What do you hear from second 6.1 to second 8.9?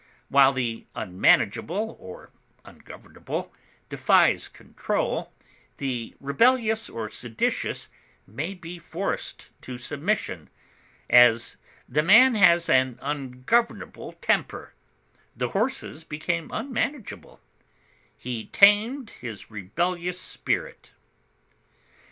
rebellious or seditious may be